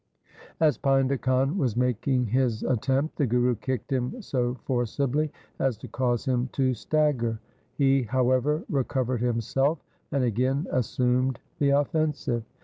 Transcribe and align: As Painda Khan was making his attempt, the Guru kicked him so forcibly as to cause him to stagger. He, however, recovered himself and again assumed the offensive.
As 0.59 0.79
Painda 0.79 1.21
Khan 1.21 1.59
was 1.59 1.77
making 1.77 2.25
his 2.25 2.63
attempt, 2.63 3.17
the 3.19 3.27
Guru 3.27 3.53
kicked 3.53 3.91
him 3.91 4.19
so 4.19 4.55
forcibly 4.65 5.31
as 5.59 5.77
to 5.77 5.87
cause 5.87 6.25
him 6.25 6.49
to 6.53 6.73
stagger. 6.73 7.37
He, 7.75 8.01
however, 8.01 8.63
recovered 8.67 9.21
himself 9.21 9.77
and 10.11 10.23
again 10.23 10.65
assumed 10.71 11.39
the 11.59 11.69
offensive. 11.69 12.43